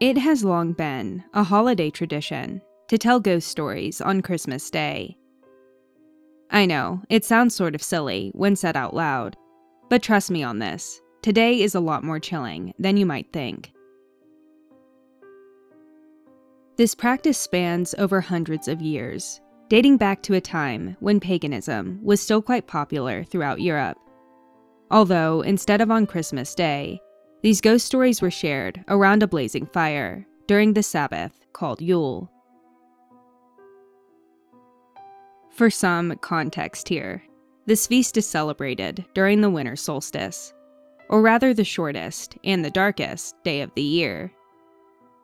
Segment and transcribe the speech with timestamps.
[0.00, 5.18] It has long been a holiday tradition to tell ghost stories on Christmas Day.
[6.52, 9.36] I know, it sounds sort of silly when said out loud,
[9.90, 13.72] but trust me on this, today is a lot more chilling than you might think.
[16.76, 22.20] This practice spans over hundreds of years, dating back to a time when paganism was
[22.20, 23.98] still quite popular throughout Europe.
[24.92, 27.00] Although, instead of on Christmas Day,
[27.42, 32.30] these ghost stories were shared around a blazing fire during the Sabbath called Yule.
[35.50, 37.22] For some context here,
[37.66, 40.54] this feast is celebrated during the winter solstice,
[41.08, 44.32] or rather the shortest and the darkest day of the year.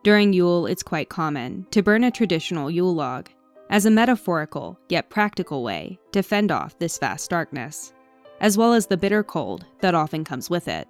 [0.02, 3.30] During Yule, it's quite common to burn a traditional Yule log
[3.70, 7.94] as a metaphorical yet practical way to fend off this vast darkness,
[8.40, 10.86] as well as the bitter cold that often comes with it.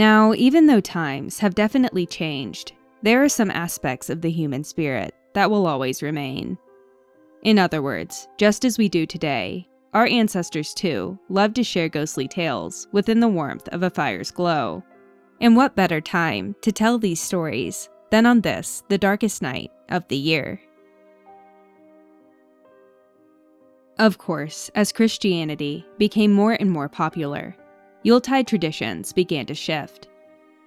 [0.00, 5.14] Now, even though times have definitely changed, there are some aspects of the human spirit
[5.34, 6.56] that will always remain.
[7.42, 12.26] In other words, just as we do today, our ancestors too loved to share ghostly
[12.26, 14.82] tales within the warmth of a fire's glow.
[15.38, 20.08] And what better time to tell these stories than on this, the darkest night of
[20.08, 20.62] the year?
[23.98, 27.54] Of course, as Christianity became more and more popular,
[28.02, 30.08] Yuletide traditions began to shift.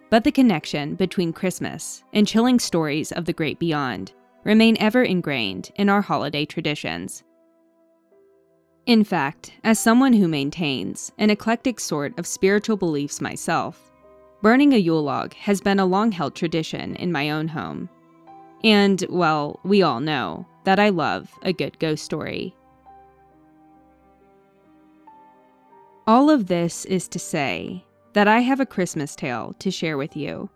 [0.09, 5.71] But the connection between Christmas and chilling stories of the great beyond remain ever ingrained
[5.75, 7.23] in our holiday traditions.
[8.85, 13.91] In fact, as someone who maintains an eclectic sort of spiritual beliefs myself,
[14.41, 17.89] burning a Yule log has been a long held tradition in my own home.
[18.63, 22.53] And, well, we all know that I love a good ghost story.
[26.05, 30.17] All of this is to say that I have a Christmas tale to share with
[30.17, 30.49] you.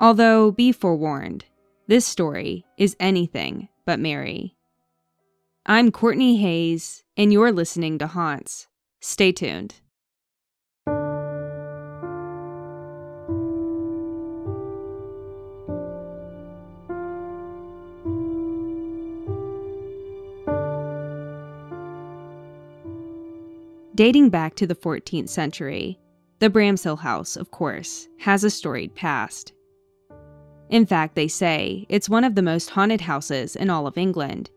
[0.00, 1.44] Although, be forewarned,
[1.88, 4.56] this story is anything but merry.
[5.66, 8.66] I'm Courtney Hayes, and you're listening to Haunts.
[9.00, 9.74] Stay tuned.
[23.96, 25.98] Dating back to the 14th century,
[26.38, 29.54] the Bramshill House, of course, has a storied past.
[30.68, 34.50] In fact, they say it's one of the most haunted houses in all of England,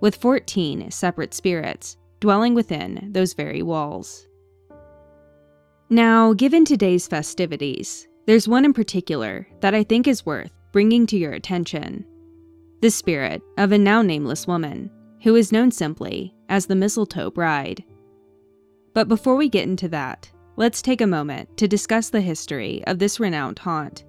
[0.00, 4.28] with 14 separate spirits dwelling within those very walls.
[5.90, 11.18] Now, given today's festivities, there's one in particular that I think is worth bringing to
[11.18, 12.06] your attention
[12.80, 14.88] the spirit of a now nameless woman
[15.24, 17.82] who is known simply as the Mistletoe Bride.
[18.94, 23.00] But before we get into that, let's take a moment to discuss the history of
[23.00, 24.04] this renowned haunt,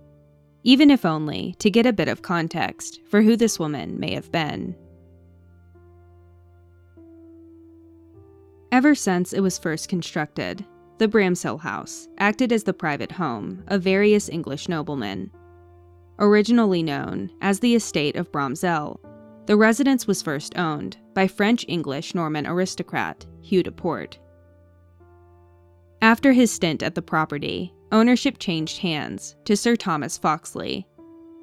[0.63, 4.31] even if only to get a bit of context for who this woman may have
[4.31, 4.75] been.
[8.71, 10.63] Ever since it was first constructed,
[10.97, 15.31] the Bramshill House acted as the private home of various English noblemen.
[16.19, 18.99] Originally known as the estate of Bramshill,
[19.47, 24.19] the residence was first owned by French English Norman aristocrat Hugh de Port.
[26.01, 30.87] After his stint at the property, ownership changed hands to Sir Thomas Foxley,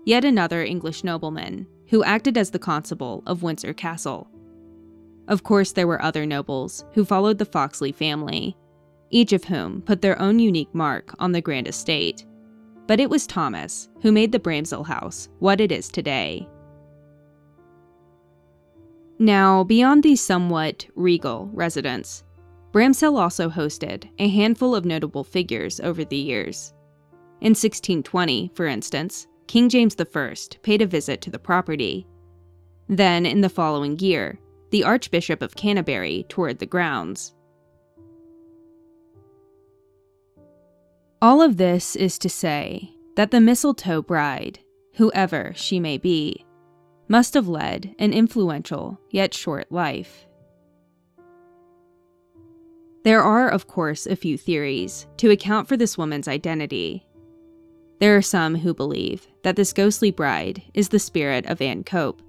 [0.04, 4.28] yet another English nobleman who acted as the constable of Windsor Castle.
[5.28, 8.56] Of course, there were other nobles who followed the Foxley family,
[9.10, 12.24] each of whom put their own unique mark on the grand estate.
[12.86, 16.48] But it was Thomas who made the Bramshill House what it is today.
[19.18, 22.24] Now, beyond these somewhat regal residents,
[22.72, 26.72] Bramshill also hosted a handful of notable figures over the years.
[27.42, 32.06] In 1620, for instance, King James I paid a visit to the property.
[32.88, 34.38] Then, in the following year,
[34.70, 37.34] the Archbishop of Canterbury toured the grounds.
[41.20, 44.60] All of this is to say that the mistletoe bride,
[44.94, 46.46] whoever she may be,
[47.06, 50.26] must have led an influential yet short life.
[53.04, 57.04] There are, of course, a few theories to account for this woman's identity.
[57.98, 62.22] There are some who believe that this ghostly bride is the spirit of Anne Cope,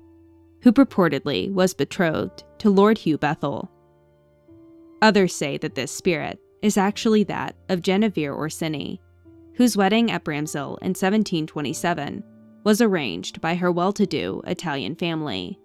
[0.62, 3.70] who purportedly was betrothed to Lord Hugh Bethel.
[5.02, 9.02] Others say that this spirit is actually that of Genevieve Orsini,
[9.56, 12.24] whose wedding at Bramshill in 1727
[12.64, 15.60] was arranged by her well to do Italian family.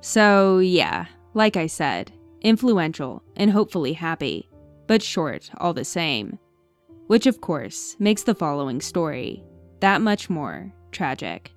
[0.00, 2.12] So, yeah, like I said,
[2.44, 4.48] influential, and hopefully happy,
[4.86, 6.38] but short all the same.
[7.06, 9.42] which of course makes the following story
[9.80, 11.53] that much more tragic.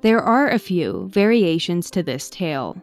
[0.00, 2.80] There are a few variations to this tale,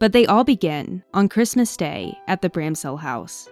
[0.00, 3.48] but they all begin on Christmas Day at the Bramshill House.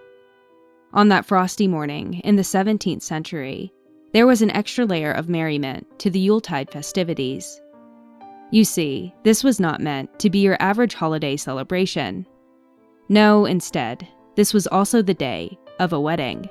[0.92, 3.72] On that frosty morning in the 17th century,
[4.12, 7.60] there was an extra layer of merriment to the Yuletide festivities.
[8.50, 12.26] You see, this was not meant to be your average holiday celebration.
[13.08, 16.48] No, instead, this was also the day of a wedding.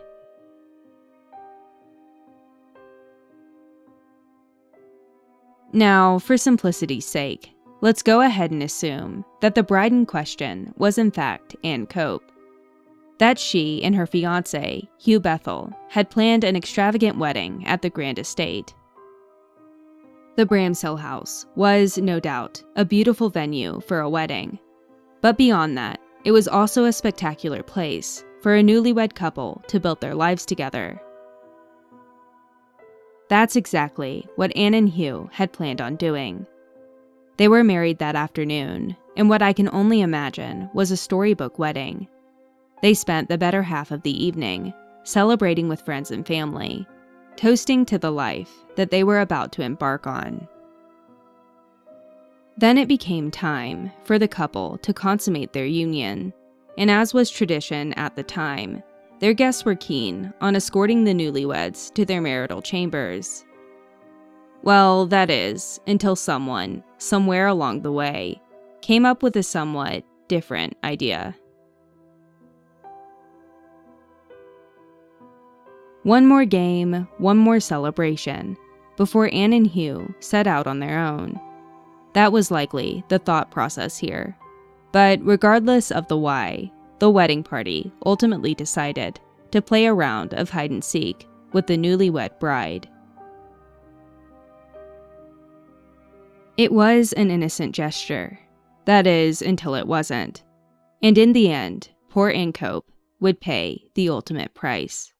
[5.75, 10.99] Now, for simplicity's sake, let's go ahead and assume that the bride in question was
[10.99, 12.31] in fact Anne Cope.
[13.17, 18.19] That she and her fiance, Hugh Bethel, had planned an extravagant wedding at the Grand
[18.19, 18.75] Estate.
[20.35, 24.59] The Bramshill House was, no doubt, a beautiful venue for a wedding.
[25.21, 30.01] But beyond that, it was also a spectacular place for a newlywed couple to build
[30.01, 31.01] their lives together
[33.33, 36.45] that's exactly what Anne and Hugh had planned on doing.
[37.38, 42.07] They were married that afternoon, in what I can only imagine was a storybook wedding.
[42.83, 44.71] They spent the better half of the evening
[45.03, 46.88] celebrating with friends and family,
[47.35, 50.47] toasting to the life that they were about to embark on.
[52.57, 56.33] Then it became time for the couple to consummate their union,
[56.77, 58.83] and as was tradition at the time,
[59.23, 63.45] their guests were keen on escorting the newlyweds to their marital chambers.
[64.63, 68.41] Well, that is, until someone, somewhere along the way,
[68.81, 71.37] came up with a somewhat different idea.
[76.03, 78.57] One more game, one more celebration,
[78.97, 81.39] before Anne and Hugh set out on their own.
[82.11, 84.35] That was likely the thought process here.
[84.91, 86.73] But regardless of the why,
[87.03, 89.19] the wedding party ultimately decided
[89.51, 92.88] to play a round of hide and seek with the newlywed bride.
[96.55, 98.39] It was an innocent gesture.
[98.85, 100.44] That is, until it wasn't.
[101.01, 102.53] And in the end, poor Anne
[103.19, 105.12] would pay the ultimate price.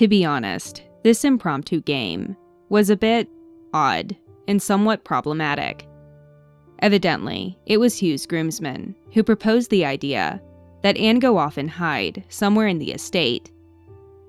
[0.00, 2.34] To be honest, this impromptu game
[2.70, 3.28] was a bit
[3.74, 4.16] odd
[4.48, 5.86] and somewhat problematic.
[6.78, 10.40] Evidently, it was Hugh's groomsman who proposed the idea
[10.82, 13.52] that Anne go off and hide somewhere in the estate.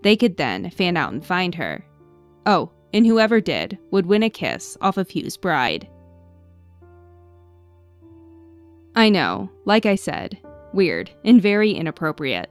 [0.04, 1.86] They could then fan out and find her.
[2.46, 5.88] Oh, and whoever did would win a kiss off of Hugh's bride.
[8.94, 10.38] I know, like I said,
[10.74, 12.50] weird and very inappropriate.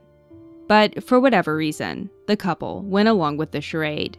[0.71, 4.17] But for whatever reason, the couple went along with the charade.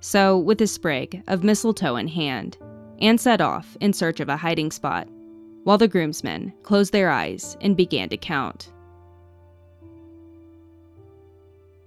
[0.00, 2.58] So, with a sprig of mistletoe in hand,
[3.00, 5.08] Anne set off in search of a hiding spot,
[5.64, 8.70] while the groomsmen closed their eyes and began to count.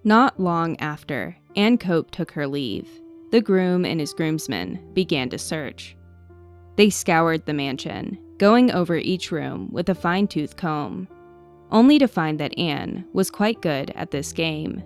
[0.04, 2.90] Not long after, Anne Cope took her leave.
[3.30, 5.96] The groom and his groomsmen began to search.
[6.78, 11.08] They scoured the mansion, going over each room with a fine tooth comb
[11.74, 14.84] only to find that Anne was quite good at this game.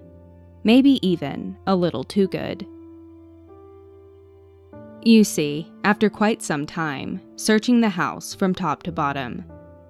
[0.63, 2.65] Maybe even a little too good.
[5.03, 9.45] You see, after quite some time, searching the house from top to bottom,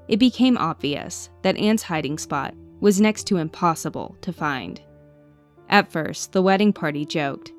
[0.08, 4.82] it became obvious that Anne's hiding spot was next to impossible to find.
[5.70, 7.52] At first, the wedding party joked.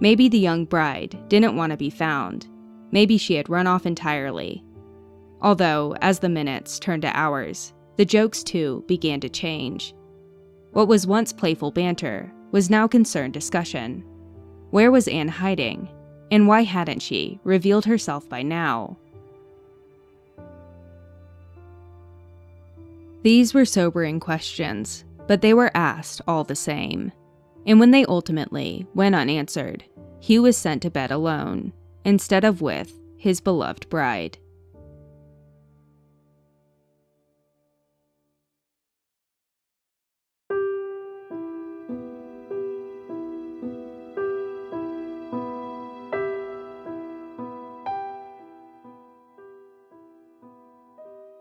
[0.00, 2.48] Maybe the young bride didn't want to be found.
[2.90, 4.64] Maybe she had run off entirely.
[5.40, 9.94] Although, as the minutes turned to hours, the jokes, too, began to change.
[10.72, 14.04] What was once playful banter was now concerned discussion.
[14.70, 15.88] Where was Anne hiding?
[16.30, 18.96] And why hadn't she revealed herself by now?
[23.22, 27.12] These were sobering questions, but they were asked all the same.
[27.66, 29.84] And when they ultimately went unanswered,
[30.20, 31.72] Hugh was sent to bed alone,
[32.04, 34.38] instead of with his beloved bride.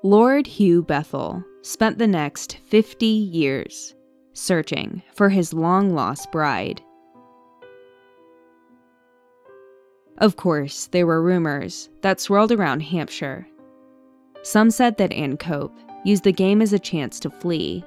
[0.05, 3.95] Lord Hugh Bethel spent the next 50 years
[4.33, 6.81] searching for his long lost bride.
[10.17, 13.47] Of course, there were rumors that swirled around Hampshire.
[14.41, 17.85] Some said that Anne Cope used the game as a chance to flee,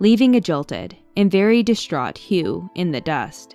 [0.00, 3.54] leaving a jilted and very distraught Hugh in the dust.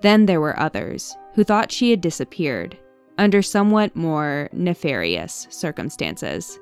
[0.00, 2.76] Then there were others who thought she had disappeared
[3.22, 6.58] under somewhat more nefarious circumstances.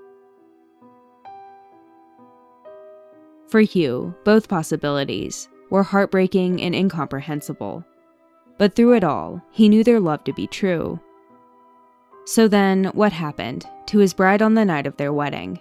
[3.48, 7.82] For Hugh, both possibilities were heartbreaking and incomprehensible.
[8.58, 11.00] But through it all, he knew their love to be true.
[12.26, 15.58] So then, what happened to his bride on the night of their wedding?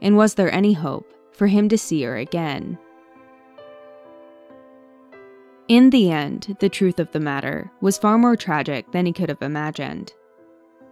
[0.00, 2.78] And was there any hope for him to see her again?
[5.68, 9.28] In the end, the truth of the matter was far more tragic than he could
[9.28, 10.14] have imagined.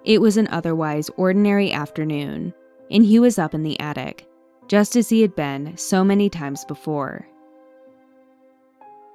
[0.05, 2.55] It was an otherwise ordinary afternoon,
[2.91, 4.27] and he was up in the attic,
[4.69, 7.27] just as he had been so many times before.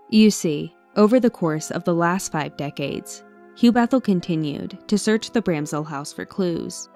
[0.10, 3.24] You see, over the course of the last five decades,
[3.56, 6.90] Hugh Bethel continued to search the Bramshill house for clues.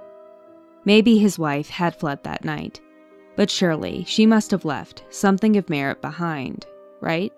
[0.86, 2.79] Maybe his wife had fled that night,
[3.36, 6.65] but surely she must have left something of merit behind,
[7.01, 7.32] right?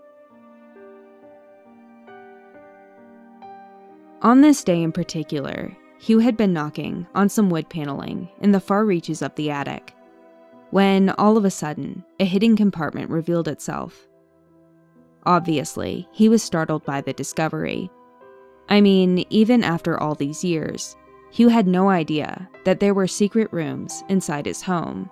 [4.21, 8.61] On this day in particular, Hugh had been knocking on some wood paneling in the
[8.61, 9.93] far reaches of the attic
[10.71, 14.07] when, all of a sudden, a hidden compartment revealed itself.
[15.25, 17.89] Obviously, he was startled by the discovery.
[18.69, 20.95] I mean, even after all these years,
[21.31, 25.09] Hugh had no idea that there were secret rooms inside his home.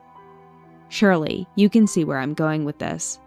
[0.90, 3.20] Surely, you can see where I'm going with this.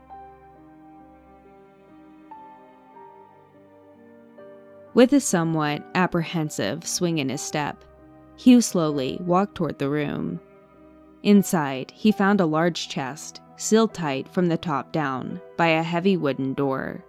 [5.01, 7.87] With a somewhat apprehensive swing in his step,
[8.37, 10.39] Hugh slowly walked toward the room.
[11.23, 16.19] Inside, he found a large chest, sealed tight from the top down by a heavy
[16.19, 17.03] wooden door.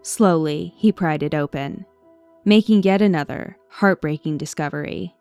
[0.00, 1.84] Slowly, he pried it open,
[2.46, 5.14] making yet another heartbreaking discovery.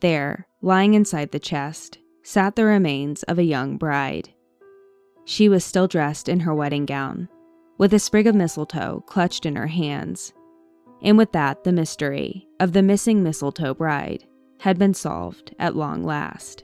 [0.00, 4.30] There, lying inside the chest, sat the remains of a young bride.
[5.28, 7.28] She was still dressed in her wedding gown,
[7.78, 10.32] with a sprig of mistletoe clutched in her hands.
[11.02, 14.24] And with that, the mystery of the missing mistletoe bride
[14.60, 16.62] had been solved at long last.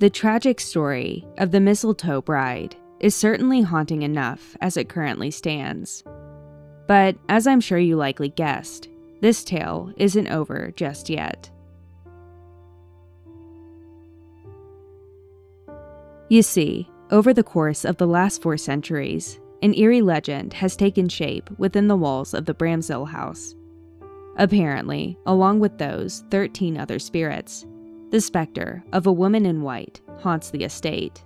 [0.00, 6.02] The tragic story of the mistletoe bride is certainly haunting enough as it currently stands.
[6.88, 8.88] But as I'm sure you likely guessed,
[9.20, 11.48] this tale isn't over just yet.
[16.28, 21.08] You see, over the course of the last four centuries, an eerie legend has taken
[21.08, 23.54] shape within the walls of the Bramshill house.
[24.36, 27.64] Apparently, along with those 13 other spirits,
[28.10, 31.22] the specter of a woman in white haunts the estate.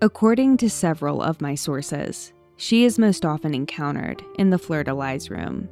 [0.00, 4.94] According to several of my sources, she is most often encountered in the Fleur de
[4.94, 5.68] Lis room.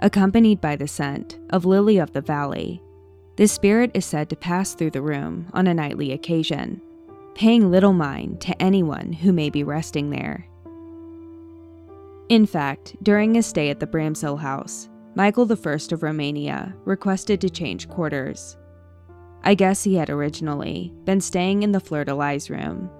[0.00, 2.82] Accompanied by the scent of Lily of the Valley,
[3.36, 6.80] this spirit is said to pass through the room on a nightly occasion,
[7.34, 10.46] paying little mind to anyone who may be resting there.
[12.30, 17.48] In fact, during his stay at the Bramshill house, Michael I of Romania requested to
[17.48, 18.58] change quarters.
[19.44, 22.90] I guess he had originally been staying in the Fleur de Lis room,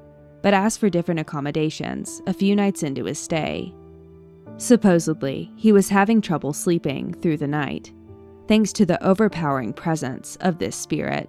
[0.41, 3.75] but asked for different accommodations a few nights into his stay.
[4.57, 7.93] Supposedly, he was having trouble sleeping through the night,
[8.49, 11.29] thanks to the overpowering presence of this spirit.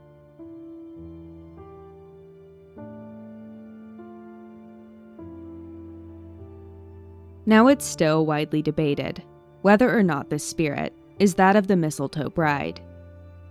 [7.45, 9.21] Now it's still widely debated
[9.61, 12.79] whether or not this spirit is that of the mistletoe bride.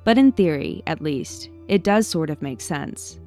[0.05, 3.19] But in theory, at least, it does sort of make sense.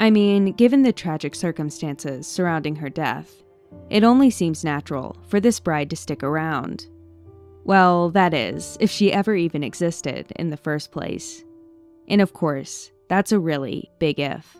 [0.00, 3.42] I mean, given the tragic circumstances surrounding her death,
[3.90, 6.86] it only seems natural for this bride to stick around.
[7.64, 11.44] Well, that is, if she ever even existed in the first place.
[12.08, 14.56] And of course, that's a really big if.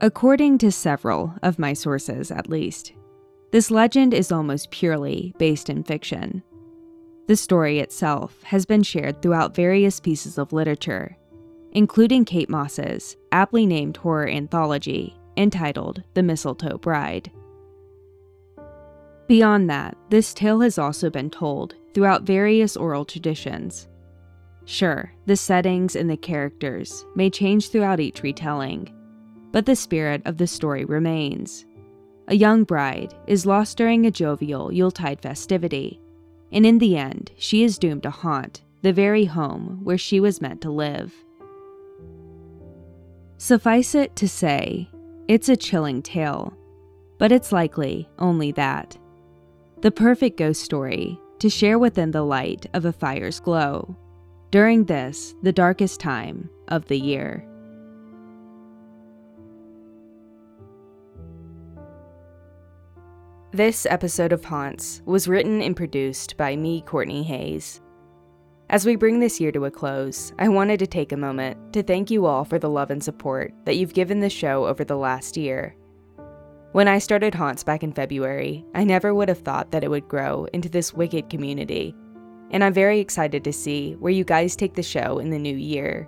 [0.00, 2.92] According to several of my sources, at least,
[3.50, 6.44] this legend is almost purely based in fiction.
[7.26, 11.16] The story itself has been shared throughout various pieces of literature,
[11.72, 17.32] including Kate Mosse's aptly named horror anthology entitled The Mistletoe Bride.
[19.26, 23.88] Beyond that, this tale has also been told throughout various oral traditions.
[24.64, 28.94] Sure, the settings and the characters may change throughout each retelling,
[29.52, 31.66] but the spirit of the story remains.
[32.28, 36.00] A young bride is lost during a jovial Yuletide festivity,
[36.52, 40.40] and in the end, she is doomed to haunt the very home where she was
[40.40, 41.14] meant to live.
[43.38, 44.88] Suffice it to say,
[45.26, 46.52] it's a chilling tale,
[47.18, 48.96] but it's likely only that.
[49.80, 53.96] The perfect ghost story to share within the light of a fire's glow
[54.50, 57.47] during this, the darkest time of the year.
[63.52, 67.80] This episode of Haunts was written and produced by me, Courtney Hayes.
[68.68, 71.82] As we bring this year to a close, I wanted to take a moment to
[71.82, 74.98] thank you all for the love and support that you've given the show over the
[74.98, 75.74] last year.
[76.72, 80.08] When I started Haunts back in February, I never would have thought that it would
[80.08, 81.94] grow into this wicked community,
[82.50, 85.56] and I'm very excited to see where you guys take the show in the new
[85.56, 86.06] year.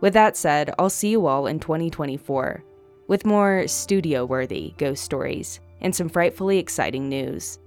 [0.00, 2.64] With that said, I'll see you all in 2024
[3.06, 7.58] with more studio worthy ghost stories and some frightfully exciting news.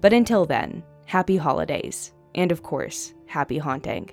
[0.00, 4.10] But until then, happy holidays, and of course, happy haunting.